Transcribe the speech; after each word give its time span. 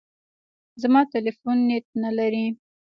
زما 0.81 1.01
ټلیفون 1.13 1.57
نېټ 1.67 1.85
نه 2.03 2.11
لري. 2.17 2.45